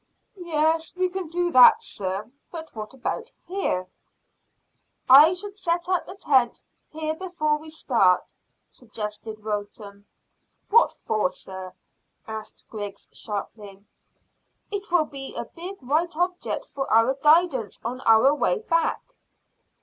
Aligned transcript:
"Yes, 0.35 0.95
we 0.95 1.09
can 1.09 1.27
do 1.27 1.51
that, 1.51 1.79
sir. 1.83 2.31
But 2.51 2.73
what 2.75 2.91
about 2.91 3.31
here?" 3.45 3.85
"I 5.07 5.33
should 5.33 5.55
set 5.55 5.87
up 5.87 6.07
the 6.07 6.15
tent 6.15 6.63
here 6.89 7.13
before 7.13 7.57
we 7.59 7.69
start," 7.69 8.33
suggested 8.67 9.43
Wilton. 9.43 10.07
"What 10.71 10.91
for, 10.91 11.29
sir?" 11.29 11.73
asked 12.27 12.63
Griggs 12.67 13.09
sharply. 13.11 13.85
"It 14.71 14.89
will 14.91 15.05
be 15.05 15.35
a 15.35 15.45
big 15.45 15.79
white 15.83 16.17
object 16.17 16.65
for 16.65 16.91
our 16.91 17.13
guidance 17.13 17.79
on 17.85 18.01
our 18.01 18.33
way 18.33 18.57
back." 18.57 19.01